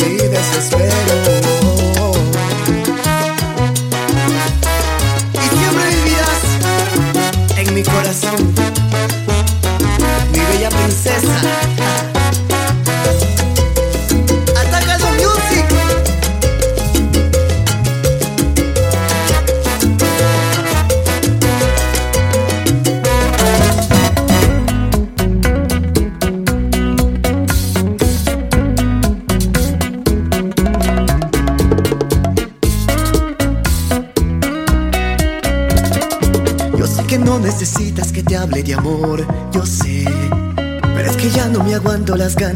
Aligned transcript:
quiero, 0.00 0.40
por 0.70 0.80
ti 0.80 1.19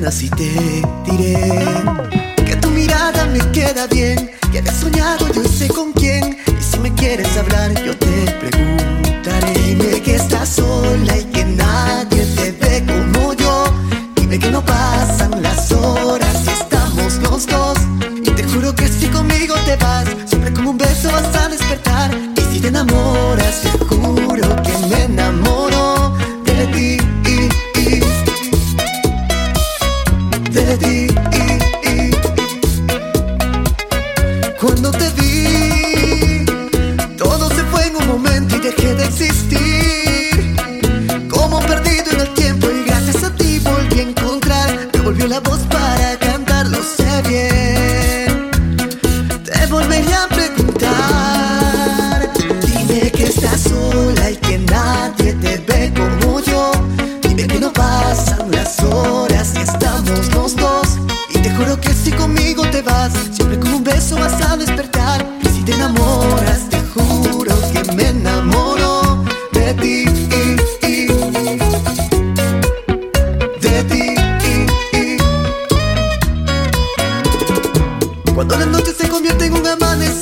aguanto 0.07 1.04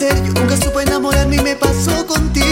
Yo 0.02 0.08
nunca 0.34 0.56
supe 0.56 0.82
enamorarme 0.82 1.36
y 1.36 1.42
me 1.42 1.54
pasó 1.54 2.04
contigo. 2.08 2.51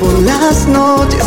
por 0.00 0.18
las 0.22 0.66
noches, 0.66 1.24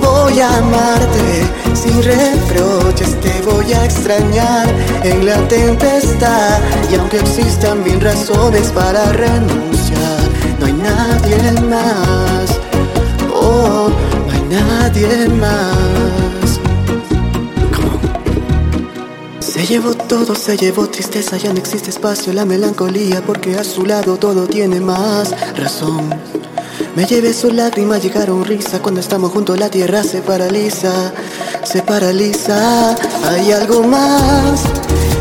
voy 0.00 0.40
a 0.40 0.58
amarte 0.58 1.46
sin 1.74 2.02
reproches, 2.02 3.20
te 3.20 3.40
voy 3.42 3.72
a 3.72 3.84
extrañar 3.84 4.68
en 5.02 5.26
la 5.26 5.36
tempestad. 5.48 6.58
Y 6.90 6.94
aunque 6.96 7.18
existan 7.18 7.82
mil 7.82 8.00
razones 8.00 8.68
para 8.68 9.12
renunciar, 9.12 10.20
no 10.58 10.66
hay 10.66 10.72
nadie 10.72 11.52
más, 11.62 12.58
oh, 13.32 13.90
no 14.26 14.32
hay 14.32 14.42
nadie 14.50 15.28
más. 15.28 16.60
Se 19.40 19.66
llevó 19.66 19.94
todo, 19.94 20.34
se 20.34 20.56
llevó 20.56 20.86
tristeza, 20.86 21.36
ya 21.36 21.52
no 21.52 21.58
existe 21.58 21.90
espacio, 21.90 22.32
la 22.32 22.44
melancolía, 22.44 23.22
porque 23.26 23.56
a 23.56 23.64
su 23.64 23.84
lado 23.84 24.16
todo 24.16 24.46
tiene 24.46 24.80
más 24.80 25.34
razón. 25.56 26.37
Me 26.96 27.04
llevé 27.04 27.32
su 27.32 27.50
lágrima, 27.50 27.98
llegaron 27.98 28.44
risa, 28.44 28.80
cuando 28.80 29.00
estamos 29.00 29.30
juntos 29.32 29.58
la 29.58 29.68
tierra 29.68 30.02
se 30.02 30.20
paraliza, 30.20 31.12
se 31.64 31.82
paraliza. 31.82 32.96
Hay 33.28 33.52
algo 33.52 33.82
más 33.84 34.62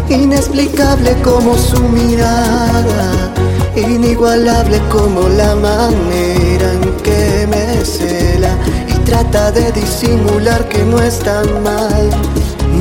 inexplicable 0.09 1.15
como 1.21 1.57
su 1.57 1.79
mirada, 1.79 3.33
inigualable 3.75 4.81
como 4.89 5.27
la 5.29 5.55
manera 5.55 6.73
en 6.73 6.93
que 7.03 7.47
me 7.47 7.85
cela 7.85 8.57
y 8.87 8.93
trata 9.05 9.51
de 9.51 9.71
disimular 9.71 10.67
que 10.69 10.83
no 10.83 10.99
es 10.99 11.19
tan 11.19 11.61
mal. 11.61 12.09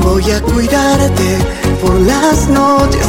Voy 0.02 0.30
a 0.30 0.40
cuidarte 0.40 1.38
por 1.82 2.00
las 2.00 2.48
noches, 2.48 3.06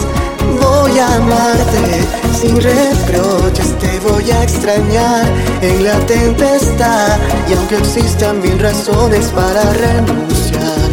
voy 0.61 0.99
a 0.99 1.15
amarte 1.15 2.05
sin 2.39 2.55
reproches, 2.61 3.76
te 3.99 4.07
voy 4.07 4.31
a 4.31 4.43
extrañar. 4.43 5.25
En 5.61 5.83
la 5.83 5.97
tempestad 6.05 7.17
y 7.49 7.53
aunque 7.53 7.77
existan 7.77 8.41
mil 8.41 8.59
razones 8.59 9.27
para 9.27 9.61
renunciar, 9.73 10.89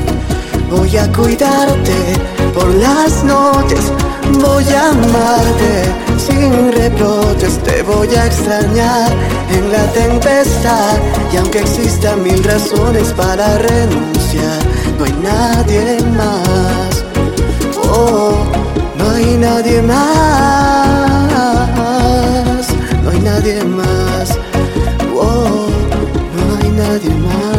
voy 0.71 0.97
a 0.97 1.11
cuidarte 1.13 1.93
por 2.55 2.73
las 2.75 3.23
noches, 3.25 3.93
voy 4.41 4.65
a 4.73 4.91
amarte 4.91 5.85
sin 6.19 6.73
reproches, 6.73 7.59
te 7.63 7.83
voy 7.83 8.09
a 8.15 8.27
extrañar 8.27 9.13
en 9.51 9.73
la 9.73 9.85
tempestad 9.93 10.97
y 11.33 11.37
aunque 11.37 11.61
existan 11.61 12.23
mil 12.23 12.43
razones 12.43 13.13
para 13.13 13.59
renunciar, 13.59 14.59
no 14.99 15.05
hay 15.05 15.15
nadie 15.23 15.99
más. 16.17 17.05
Oh, 17.97 18.35
no 18.97 19.11
hay 19.11 19.37
nadie 19.37 19.83
más, 19.83 20.74
nadie 23.35 23.65
más. 23.65 24.39
Oh, 25.13 25.69
no 26.37 26.57
hay 26.57 26.71
nadie 26.71 27.11
más. 27.11 27.54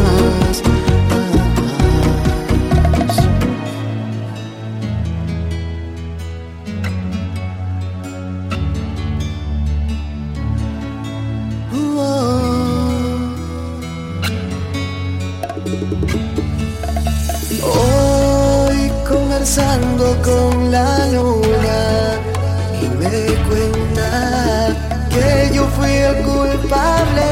Que 25.10 25.50
yo 25.54 25.66
fui 25.76 25.90
el 25.90 26.16
culpable 26.22 27.28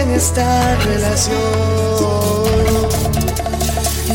en 0.00 0.10
esta 0.10 0.76
relación. 0.76 1.36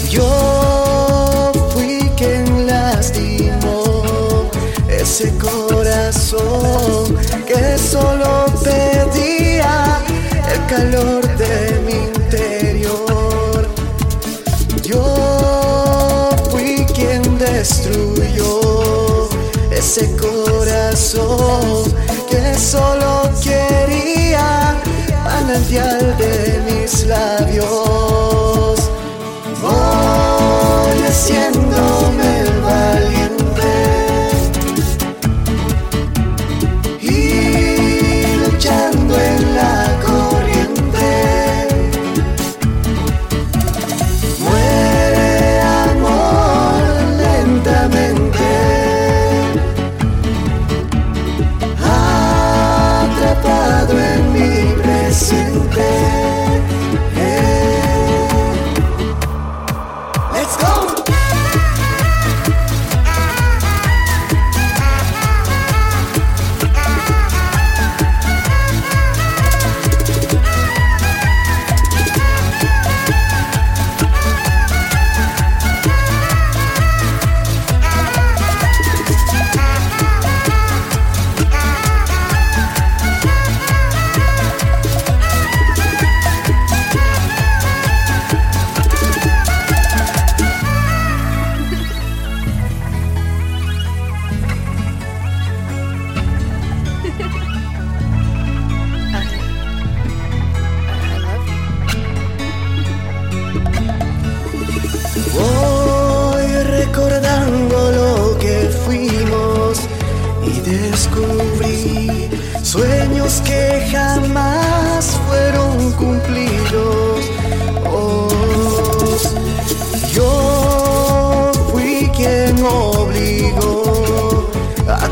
Yo 0.09 1.51
fui 1.73 2.11
quien 2.17 2.67
lastimó 2.67 4.49
ese 4.89 5.31
corazón 5.37 7.17
que 7.47 7.77
solo 7.77 8.45
pedía 8.63 9.99
el 10.53 10.65
calor 10.67 11.21
de 11.37 11.79
mi 11.85 11.93
interior. 11.93 13.67
Yo 14.83 16.29
fui 16.51 16.85
quien 16.93 17.21
destruyó 17.37 19.29
ese 19.71 20.15
corazón 20.17 20.40
que 22.29 22.53
solo 22.59 23.27
quería 23.43 24.75
manantial 25.23 26.15
de 26.17 26.61
mis 26.67 27.07
labios. 27.07 27.90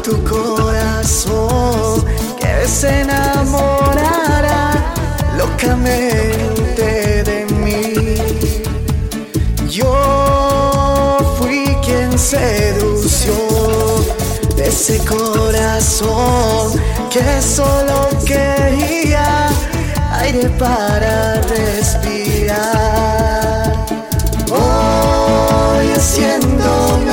tu 0.10 0.24
corazón 0.24 2.04
que 2.39 2.67
se 2.67 3.02
enamorará 3.02 4.72
locamente 5.38 7.24
de 7.24 7.45
mí. 7.62 8.15
Yo 9.69 11.17
fui 11.38 11.78
quien 11.86 12.17
sedució 12.17 13.34
ese 14.58 14.98
corazón 15.06 16.82
que 17.12 17.41
solo 17.41 18.10
quería 18.26 19.50
aire 20.22 20.50
para 20.58 21.39
respirar. 21.41 22.56
Hoy 24.52 25.88
siendo 26.00 27.09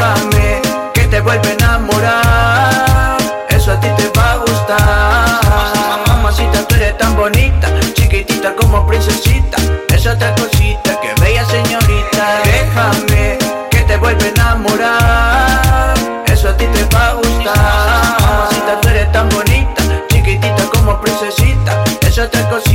déjame 0.00 0.62
que 0.94 1.02
te 1.06 1.20
vuelva 1.20 1.46
a 1.46 1.52
enamorar. 1.52 3.18
Eso 3.48 3.72
a 3.72 3.80
ti 3.80 3.88
te 3.96 4.10
va 4.18 4.32
a 4.32 4.36
gustar. 4.36 6.06
Mamacita, 6.06 6.66
tú 6.66 6.74
eres 6.76 6.96
tan 6.96 7.14
bonita, 7.16 7.68
chiquitita 7.94 8.54
como 8.54 8.86
princesita. 8.86 9.58
Es 9.94 10.06
otra 10.06 10.34
cosita 10.34 10.98
que 11.00 11.20
bella 11.20 11.44
señorita. 11.44 12.40
Déjame 12.44 13.38
que 13.70 13.80
te 13.80 13.96
vuelva 13.98 14.24
a 14.24 14.28
enamorar. 14.28 15.94
Eso 16.26 16.48
a 16.48 16.56
ti 16.56 16.66
te 16.66 16.84
va 16.94 17.08
a 17.08 17.14
gustar. 17.14 18.20
Mamacita, 18.20 18.80
tú 18.80 18.88
eres 18.88 19.12
tan 19.12 19.28
bonita, 19.28 19.82
chiquitita 20.08 20.64
como 20.72 20.98
princesita. 21.00 21.84
Es 22.00 22.18
otra 22.18 22.48
cosita. 22.48 22.69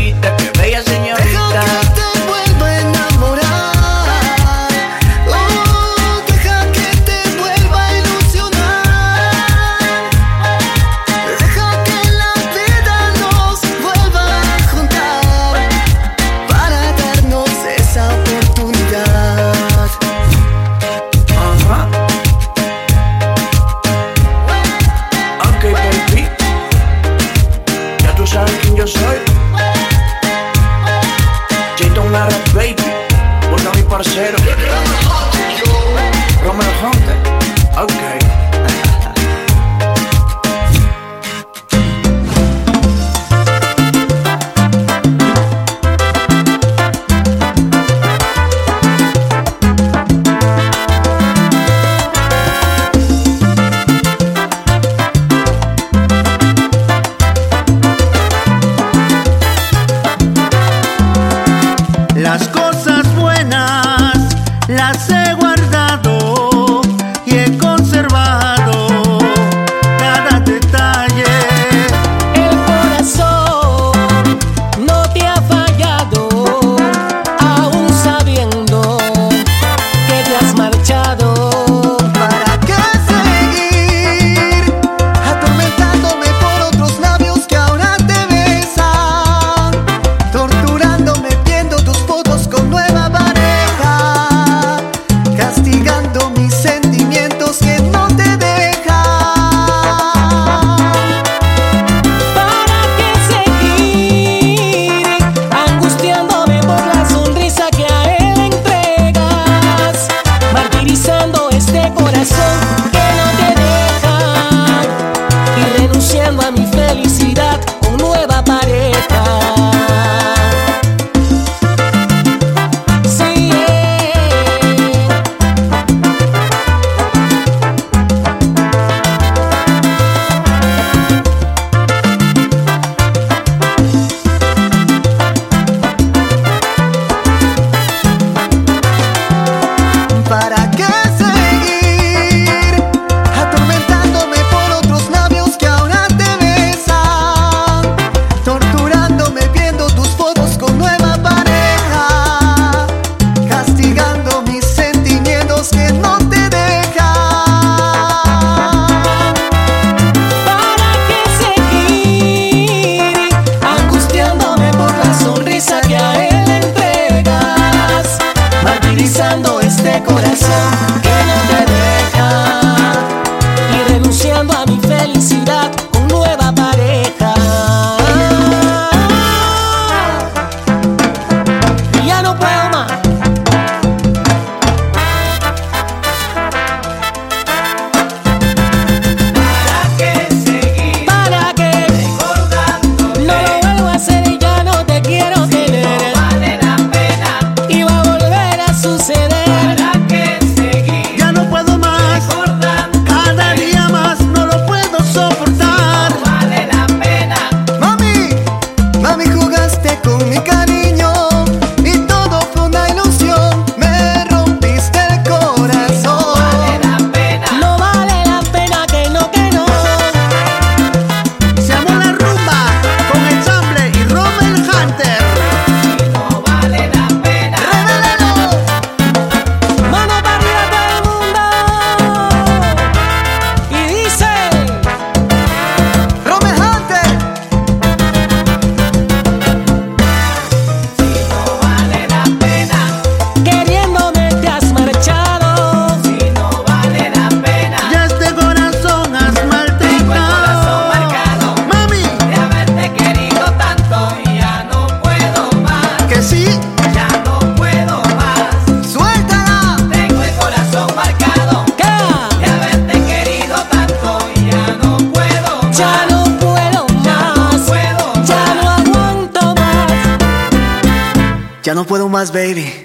baby. 272.31 272.84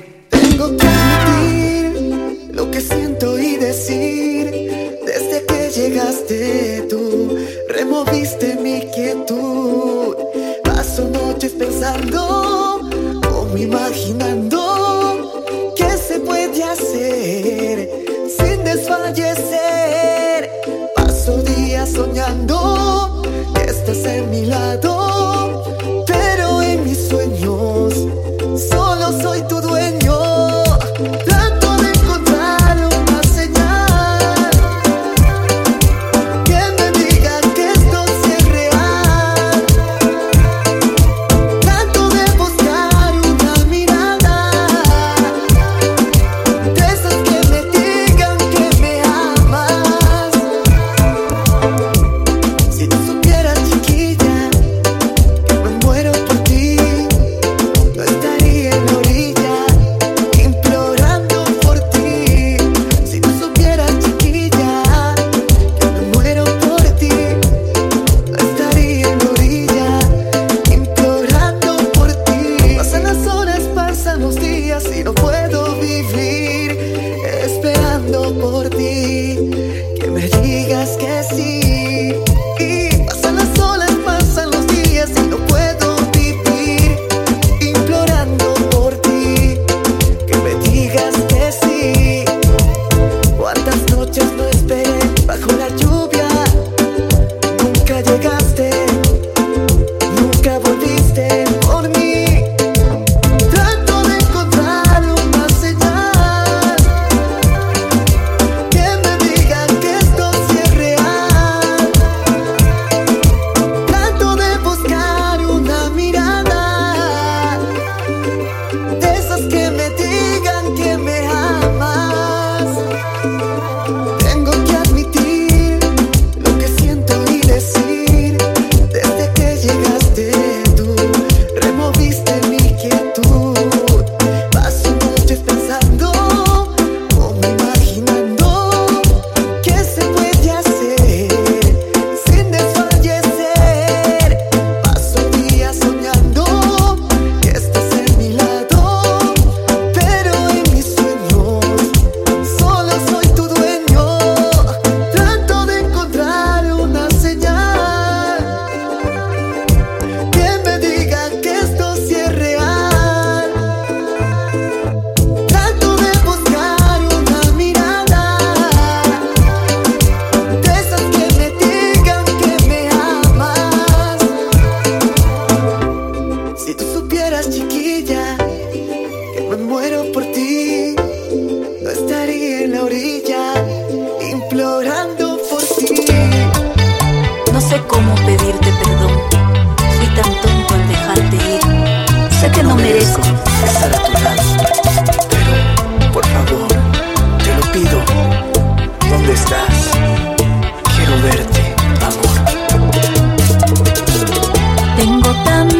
tan 205.45 205.80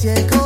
ciego. 0.00 0.37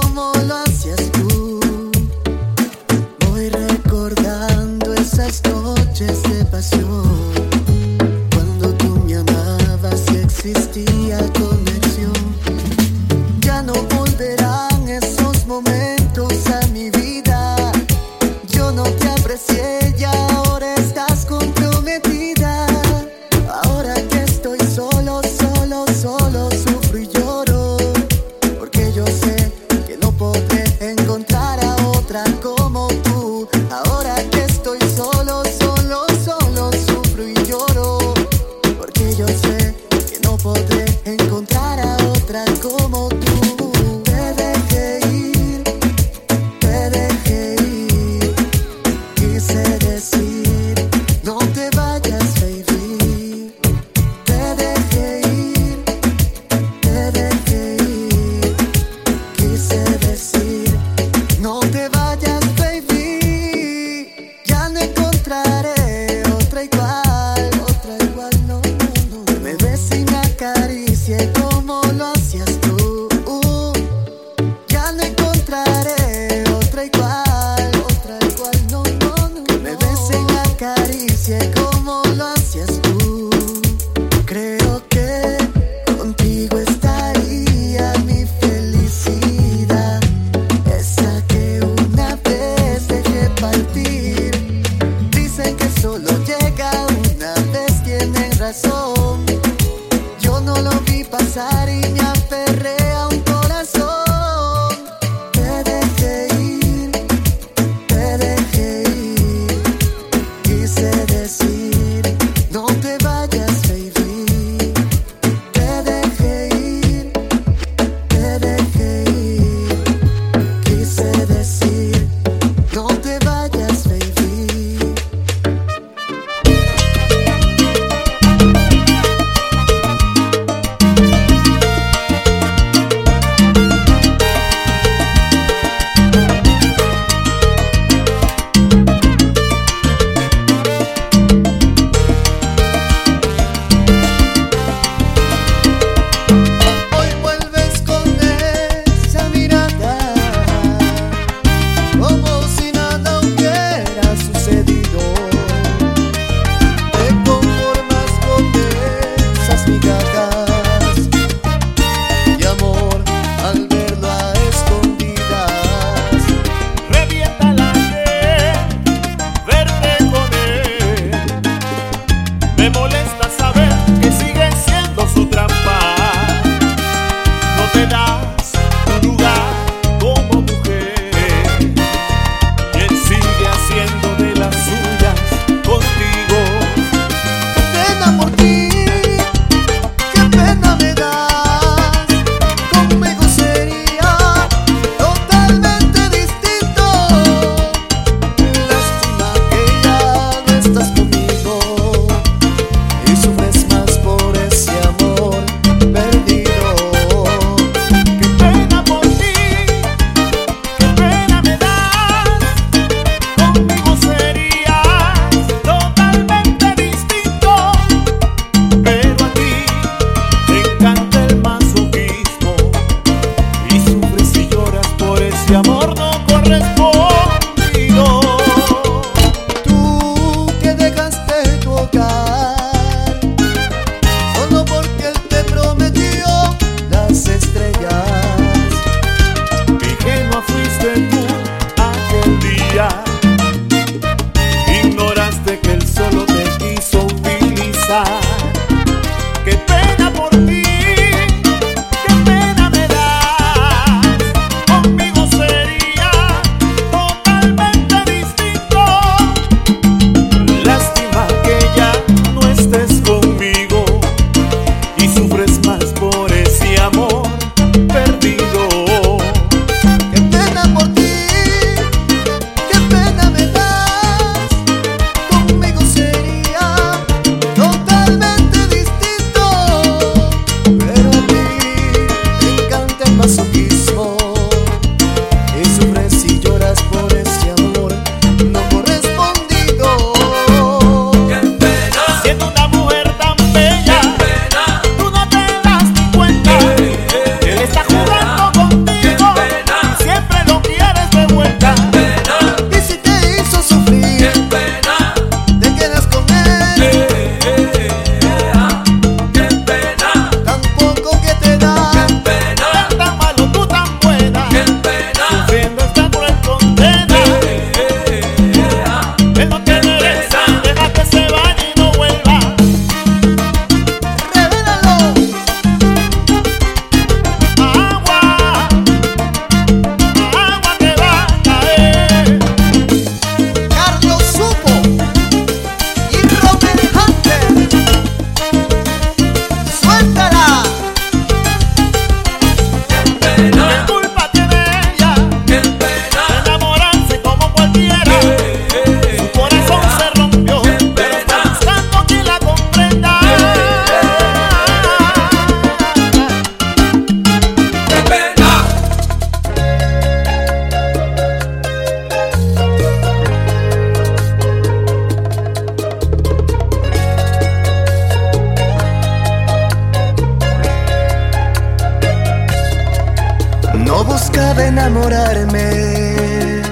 De 374.57 374.67
enamorarme, 374.67 376.63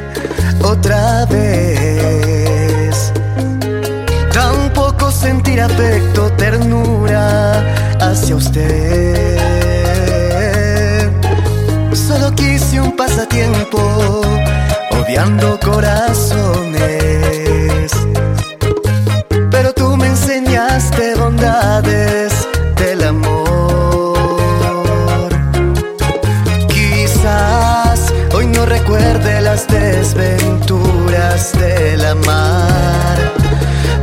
otra 0.62 1.24
vez. 1.24 3.10
Tampoco 4.34 5.10
sentir 5.10 5.62
afecto, 5.62 6.30
ternura 6.32 7.64
hacia 7.98 8.36
usted. 8.36 9.38
Solo 11.94 12.34
quise 12.34 12.80
un 12.82 12.94
pasatiempo, 12.94 13.80
odiando 14.90 15.58
corazones. 15.60 17.39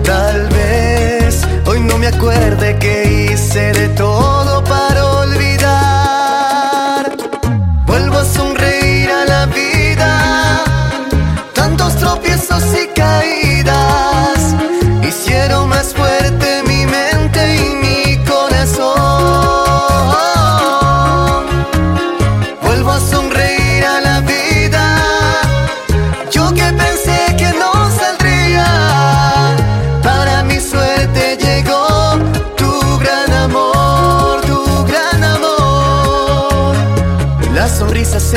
Tal 0.03 0.47
vez 0.47 1.45
hoy 1.65 1.81
no 1.81 1.97
me 1.97 2.07
acuerde 2.07 2.77
que 2.79 3.31
hice 3.33 3.73
de 3.73 3.89
todo. 3.89 4.36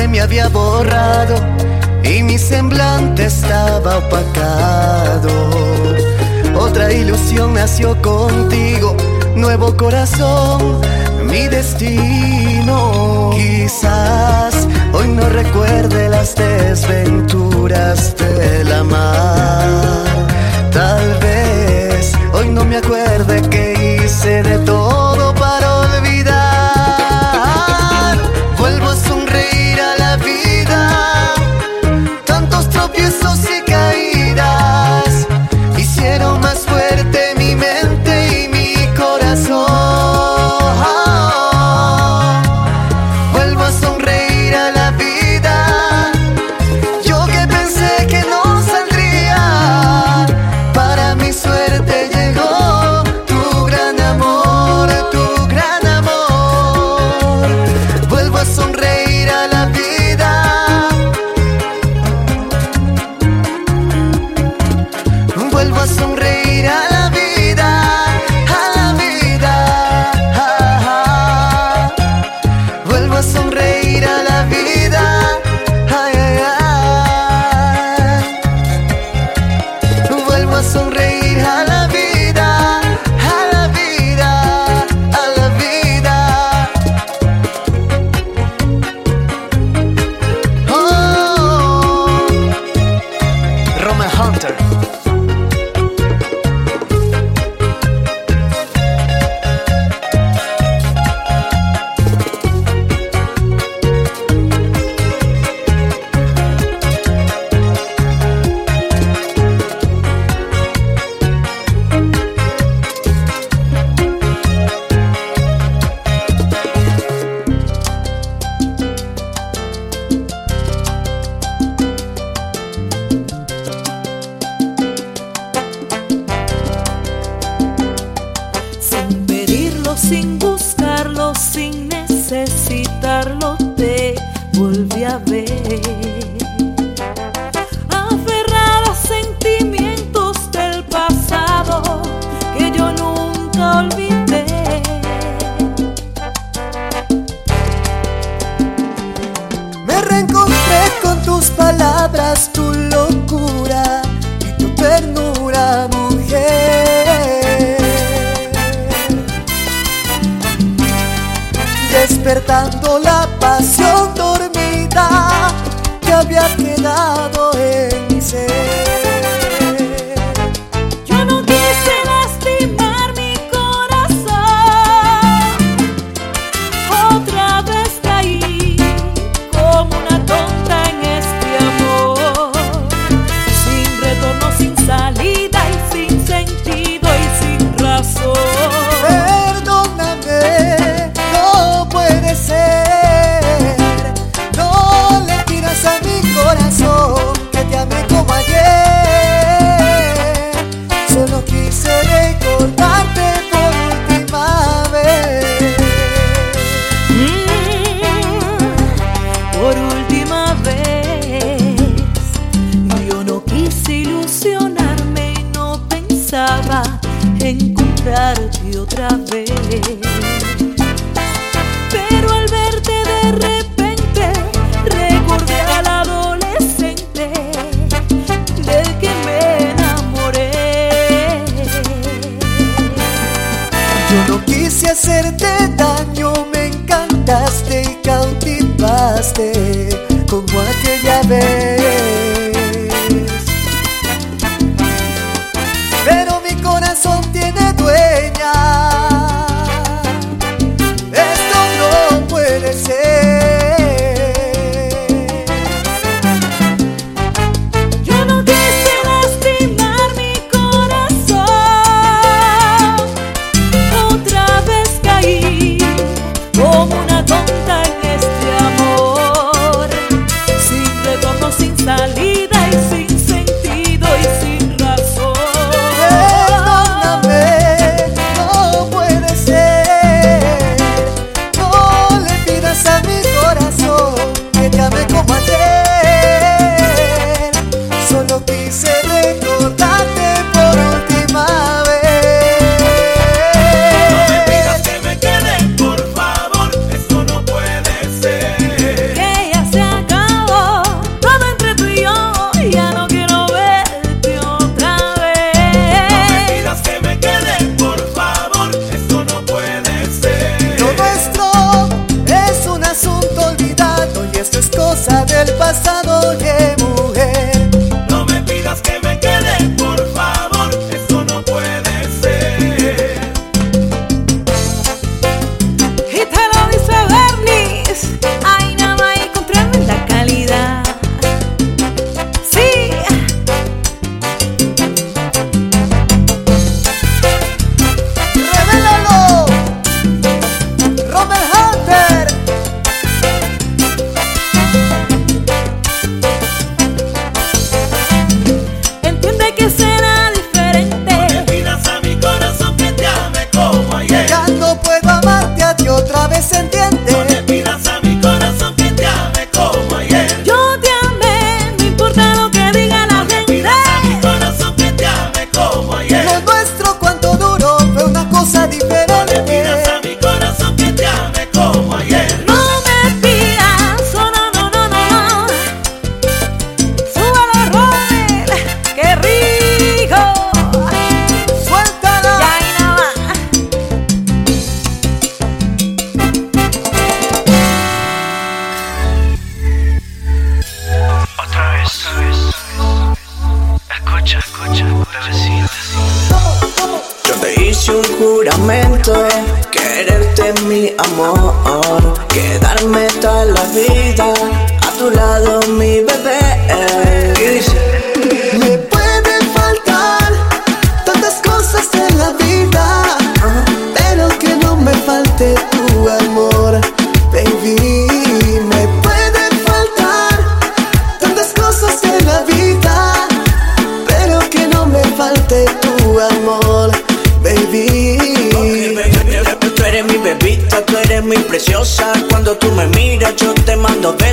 se 0.01 0.09
me 0.09 0.22
había 0.22 0.48
borrado 0.48 1.34
y 2.03 2.22
mi 2.22 2.38
semblante 2.38 3.26
estaba 3.26 3.98
opacado. 3.98 5.28
Otra 6.59 6.90
ilusión 6.90 7.53
nació 7.53 8.01
contigo, 8.01 8.96
nuevo 9.36 9.76
corazón, 9.76 10.80
mi 11.26 11.48
destino. 11.48 13.32
Quizás 13.34 14.66
hoy 14.94 15.09
no 15.09 15.28
recuerde 15.28 16.09
las 16.09 16.34
desventuras 16.34 18.16
de 18.16 18.64
la 18.64 18.82
mar. 18.82 19.68
Tal 20.72 21.18
vez 21.20 22.14
hoy 22.32 22.48
no 22.48 22.64
me 22.64 22.78
acuerde 22.78 23.42
que 23.51 24.03
hice 24.03 24.42
de 24.44 24.59
todo 24.61 24.99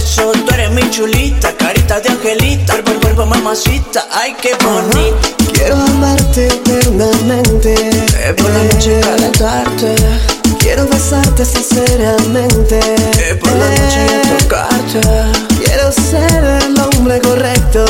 besos. 0.08 0.45
Tú 0.45 0.53
eres 0.53 0.72
mi 0.72 0.89
chulita, 0.89 1.51
carita 1.58 1.99
de 1.99 2.10
angelita. 2.10 2.74
Cuerpo, 2.74 2.91
cuerpo, 3.01 3.26
mamacita, 3.26 4.08
ay, 4.12 4.36
qué 4.41 4.51
bonita. 4.64 5.28
Quiero 5.53 5.76
amarte 5.76 6.47
eternamente. 6.47 7.74
Eh, 7.74 8.34
por 8.38 8.49
la 8.49 8.64
noche 8.64 8.99
calentarte, 9.01 9.95
Quiero 10.60 10.88
besarte 10.88 11.45
sinceramente. 11.45 12.80
eh, 12.80 13.36
por 13.36 13.51
la 13.51 13.70
noche 13.70 14.38
tocarte. 14.39 15.01
Quiero 15.64 15.91
ser 15.91 16.43
el 16.64 16.80
hombre 16.80 17.20
correcto 17.22 17.86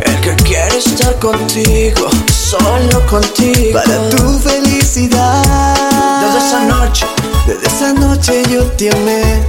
El 0.00 0.20
que 0.20 0.34
quiere 0.44 0.78
estar 0.78 1.14
contigo, 1.18 2.08
solo 2.32 3.06
contigo. 3.06 3.72
para 3.80 4.08
tu 4.10 4.38
felicidad. 4.38 5.42
Desde 6.22 6.46
esa 6.48 6.60
noche, 6.64 7.06
Desde 7.46 7.66
esa 7.66 7.92
noche 7.92 8.42
yo 8.50 8.64
te 8.72 8.90
amé. 8.90 9.42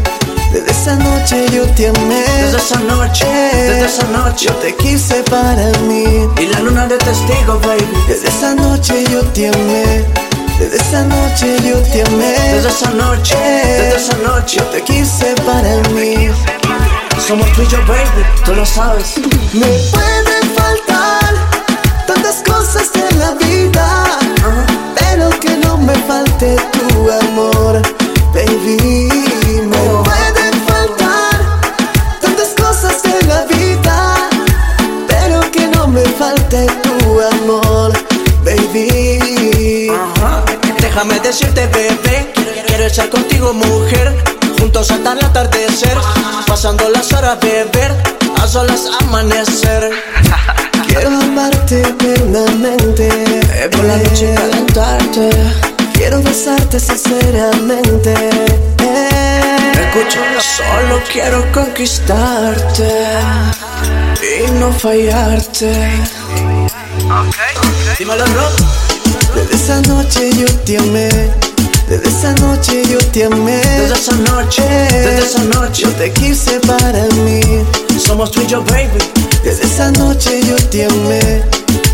Desde 0.55 0.71
esa 0.71 0.95
noche 0.95 1.45
yo 1.53 1.65
te 1.75 1.89
amé. 1.89 2.23
desde 2.39 2.55
esa 2.55 2.79
noche, 2.79 3.25
desde 3.25 3.85
esa 3.87 4.03
noche. 4.05 4.45
Yo 4.45 4.53
te 4.53 4.73
quise 4.77 5.21
para 5.23 5.67
mí. 5.79 6.29
Y 6.39 6.45
la 6.47 6.61
luna 6.61 6.87
de 6.87 6.97
testigo, 6.97 7.59
baby. 7.59 7.85
Desde 8.07 8.29
esa 8.29 8.55
noche 8.55 9.03
yo 9.11 9.21
te 9.33 9.49
amé. 9.49 10.05
Desde 10.57 10.77
esa 10.77 11.03
noche 11.03 11.57
yo 11.61 11.77
te 11.91 12.03
amé. 12.03 12.37
Desde 12.53 12.69
esa 12.69 12.89
noche, 12.91 13.35
desde 13.35 13.97
esa 13.97 14.17
noche. 14.19 14.57
Yo 14.59 14.63
te 14.67 14.81
quise 14.83 15.35
para 15.45 15.75
mí. 15.89 16.29
Somos 17.27 17.51
tú 17.51 17.61
y 17.61 17.67
yo, 17.67 17.79
baby, 17.85 18.23
tú 18.45 18.55
lo 18.55 18.65
sabes. 18.65 19.17
Me 19.51 19.67
pueden 19.91 20.55
faltar 20.55 21.33
tantas 22.07 22.41
cosas 22.47 22.89
en 22.95 23.19
la 23.19 23.31
vida, 23.31 24.05
pero 24.95 25.29
que 25.41 25.57
no 25.57 25.75
me 25.79 25.95
falte 26.07 26.55
tu 26.71 27.11
amor, 27.11 27.81
baby. 28.33 29.34
Falte 36.35 36.65
tu 36.83 37.21
amor, 37.21 37.91
baby. 38.43 39.91
Déjame 40.79 41.19
decirte, 41.19 41.67
bebé, 41.67 42.31
quiero 42.67 42.85
estar 42.85 43.09
contigo, 43.09 43.53
mujer. 43.53 44.15
Juntos 44.59 44.89
hasta 44.91 45.13
el 45.13 45.23
atardecer, 45.23 45.97
pasando 46.47 46.89
las 46.89 47.11
horas, 47.13 47.37
beber, 47.39 47.91
a 48.41 48.47
solas 48.47 48.87
amanecer. 49.01 49.91
Quiero 50.87 51.09
amarte 51.09 51.81
eternamente, 51.81 53.07
Eh, 53.09 53.69
por 53.71 53.83
la 53.83 53.97
noche 53.97 54.33
calentarte. 54.33 55.29
quiero 55.93 56.21
besarte 56.21 56.79
sinceramente. 56.79 58.13
eh. 58.13 59.71
Escucha, 59.73 60.19
solo 60.41 61.01
quiero 61.11 61.43
conquistarte 61.51 62.87
y 64.47 64.51
no 64.51 64.71
fallarte. 64.71 65.89
Dímelo, 67.99 68.25
Rob. 68.25 68.51
Desde 69.35 69.55
esa 69.55 69.81
noche 69.81 70.31
yo 70.35 70.47
te 70.65 70.77
amé, 70.77 71.09
Desde 71.87 72.07
esa 72.09 72.31
noche 72.33 72.83
yo 72.89 72.97
te 72.97 73.25
amé. 73.25 73.57
Desde 73.57 73.93
esa 73.93 74.15
noche, 74.15 74.63
desde 74.63 75.19
esa 75.19 75.43
noche 75.43 75.83
yo 75.83 75.89
te 75.91 76.11
quise 76.11 76.59
para 76.61 77.05
mí. 77.23 77.41
Somos 77.99 78.31
tú 78.31 78.41
y 78.41 78.47
yo, 78.47 78.63
baby. 78.63 78.97
Desde 79.43 79.65
esa 79.65 79.91
noche 79.91 80.41
yo 80.47 80.55
te 80.55 80.85
amé. 80.85 81.43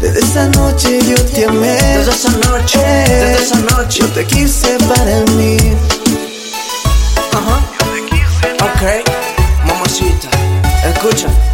Desde 0.01 0.19
esa 0.19 0.47
noche 0.47 0.99
yo 1.05 1.25
te 1.25 1.45
amé. 1.45 1.73
Desde 1.73 2.11
esa 2.11 2.31
noche, 2.49 2.79
desde 2.79 3.43
esa 3.43 3.59
noche 3.75 3.99
yo 3.99 4.07
te 4.07 4.25
quise 4.25 4.77
para 4.87 5.19
mí. 5.35 5.57
Ajá. 7.33 7.59
Ok, 8.63 8.81
mamacita, 9.65 10.29
escucha. 10.87 11.50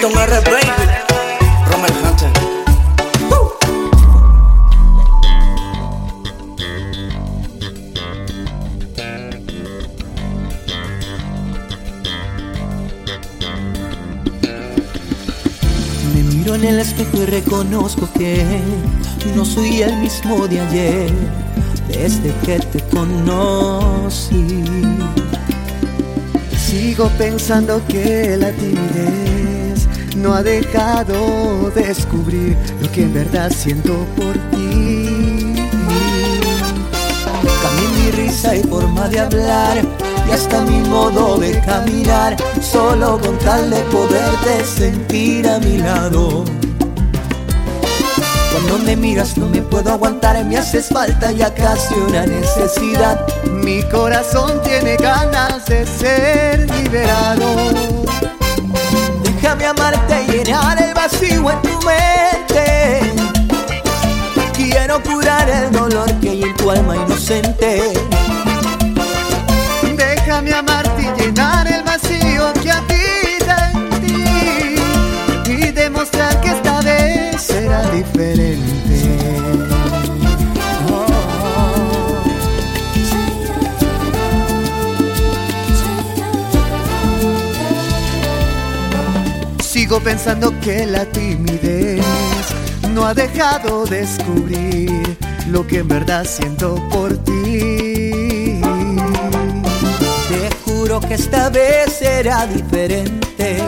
R, 0.00 0.14
baby. 0.14 0.62
Hunter. 2.04 2.30
Me 16.14 16.22
miro 16.22 16.54
en 16.54 16.64
el 16.64 16.78
espejo 16.78 17.16
y 17.16 17.26
reconozco 17.26 18.08
que 18.16 18.44
no 19.34 19.44
soy 19.44 19.82
el 19.82 19.96
mismo 19.96 20.46
de 20.46 20.60
ayer, 20.60 21.10
desde 21.88 22.32
que 22.46 22.60
te 22.60 22.80
conocí. 22.94 24.62
Sigo 26.56 27.08
pensando 27.18 27.82
que 27.88 28.36
la 28.36 28.52
timidez 28.52 29.47
no 30.18 30.34
ha 30.34 30.42
dejado 30.42 31.70
descubrir 31.74 32.56
lo 32.82 32.90
que 32.90 33.02
en 33.02 33.14
verdad 33.14 33.50
siento 33.50 33.94
por 34.16 34.34
ti. 34.50 35.54
Cambié 37.62 37.88
mi 37.96 38.10
risa 38.10 38.56
y 38.56 38.62
forma 38.62 39.08
de 39.08 39.20
hablar 39.20 39.78
y 40.28 40.32
hasta 40.32 40.62
mi 40.62 40.80
modo 40.88 41.38
de 41.38 41.60
caminar, 41.60 42.36
solo 42.60 43.18
con 43.20 43.38
tal 43.38 43.70
de 43.70 43.80
poderte 43.84 44.64
sentir 44.64 45.48
a 45.48 45.58
mi 45.60 45.78
lado. 45.78 46.44
Cuando 48.52 48.84
me 48.84 48.96
miras 48.96 49.36
no 49.36 49.46
me 49.46 49.62
puedo 49.62 49.92
aguantar, 49.92 50.44
me 50.44 50.58
haces 50.58 50.88
falta 50.88 51.30
ya 51.32 51.54
casi 51.54 51.94
una 51.94 52.26
necesidad. 52.26 53.24
Mi 53.44 53.82
corazón 53.84 54.60
tiene 54.62 54.96
ganas 54.96 55.64
de 55.66 55.86
ser 55.86 56.68
liberado. 56.70 58.07
Déjame 59.58 59.80
amarte 59.80 60.22
y 60.22 60.30
llenar 60.30 60.80
el 60.80 60.94
vacío 60.94 61.50
en 61.50 61.62
tu 61.62 61.80
mente. 61.84 63.00
Quiero 64.54 65.02
curar 65.02 65.50
el 65.50 65.72
dolor 65.72 66.08
que 66.20 66.30
hay 66.30 66.44
en 66.44 66.54
tu 66.54 66.70
alma 66.70 66.94
inocente. 66.94 67.92
Déjame 69.96 70.52
amarte 70.52 71.02
y 71.02 71.20
llenar 71.20 71.66
el 71.66 71.82
vacío 71.82 72.52
que 72.62 72.70
habita 72.70 73.72
en 73.72 73.90
ti 74.00 74.74
y 75.50 75.72
demostrar 75.72 76.40
que 76.40 76.50
esta 76.50 76.80
vez 76.82 77.42
será 77.42 77.82
diferente. 77.90 78.77
Sigo 89.88 90.00
pensando 90.00 90.52
que 90.60 90.84
la 90.84 91.06
timidez 91.06 92.04
no 92.92 93.06
ha 93.06 93.14
dejado 93.14 93.86
descubrir 93.86 95.16
lo 95.48 95.66
que 95.66 95.78
en 95.78 95.88
verdad 95.88 96.26
siento 96.26 96.74
por 96.90 97.16
ti. 97.24 98.60
Te 100.28 100.50
juro 100.62 101.00
que 101.00 101.14
esta 101.14 101.48
vez 101.48 101.90
será 102.00 102.46
diferente. 102.46 103.62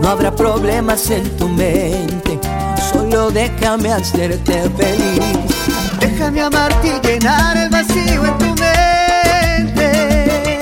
No 0.00 0.08
habrá 0.08 0.34
problemas 0.34 1.08
en 1.12 1.30
tu 1.36 1.48
mente, 1.48 2.40
solo 2.92 3.30
déjame 3.30 3.92
hacerte 3.92 4.68
feliz. 4.76 5.54
Déjame 6.00 6.40
amarte 6.40 6.88
y 6.88 7.06
llenar 7.06 7.56
el 7.56 7.68
vacío 7.68 8.24
en 8.24 8.38
tu 8.38 8.46
mente. 8.60 10.58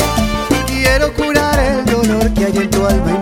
Quiero 0.66 1.10
curar 1.14 1.58
el 1.58 1.86
dolor 1.86 2.34
que 2.34 2.44
hay 2.44 2.58
en 2.58 2.68
tu 2.68 2.86
alma 2.86 3.19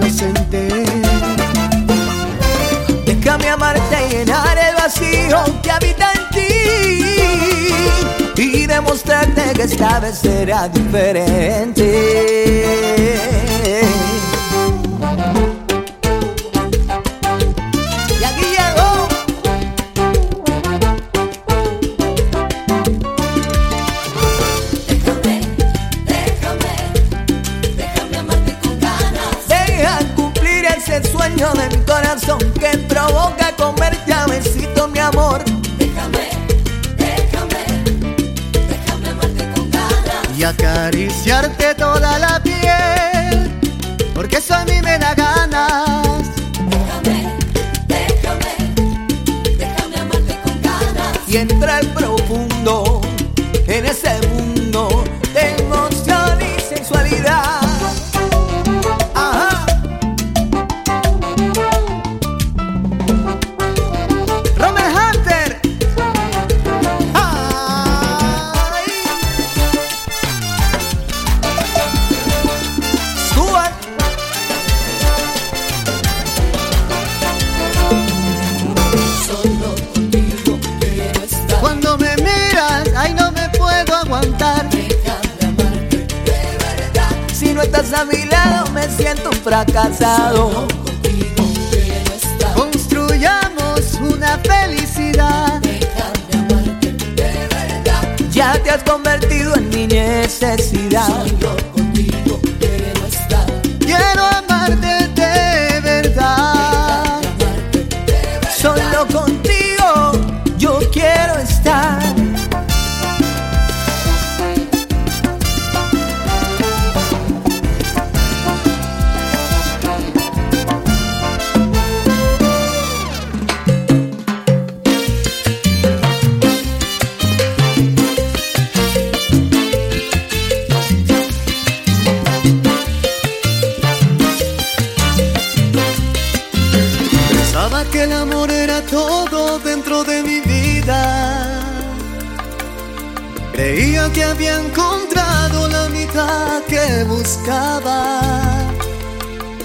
vacío 4.89 5.45
que 5.63 5.71
habita 5.71 6.11
en 6.15 6.21
ti 6.35 6.49
y 8.43 8.67
demostrarte 8.67 9.53
que 9.55 9.65
esta 9.65 10.01
vez 10.01 10.19
será 10.19 10.67
diferente. 10.69 11.85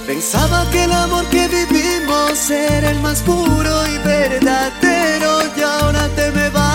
Pensaba 0.08 0.66
que 0.72 0.86
el 0.86 0.92
amor 0.94 1.26
que 1.26 1.50
vivimos 1.50 2.50
era 2.50 2.92
el 2.92 3.00
más 3.02 3.22
puro 3.22 3.88
y 3.88 3.98
verdadero 3.98 5.42
y 5.58 5.62
ahora 5.62 6.08
te 6.16 6.32
me 6.32 6.50
vas. 6.50 6.73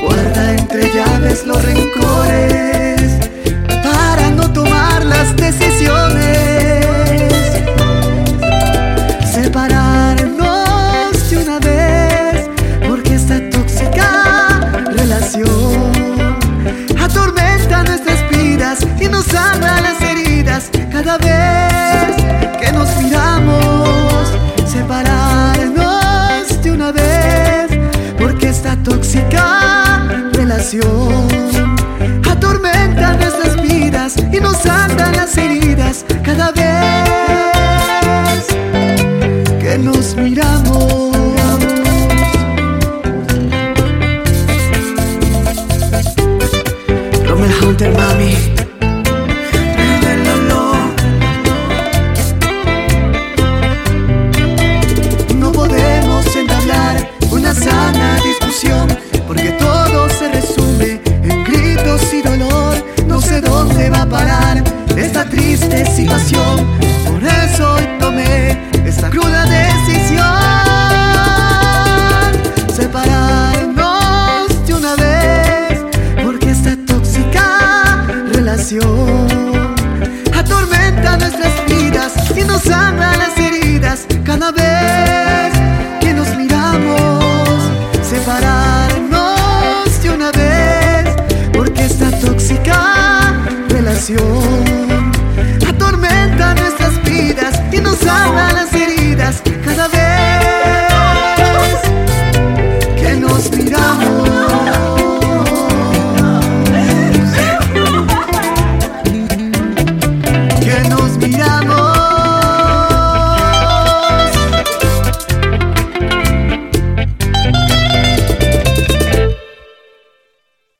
guarda 0.00 0.52
entre 0.54 0.92
llaves 0.92 1.46
los 1.46 1.62
rencores. 1.62 2.91
cada 36.34 36.50
vez 36.52 36.71